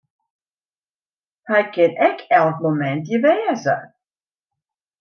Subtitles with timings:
[1.49, 3.77] Hy kin ek elk momint hjir wêze.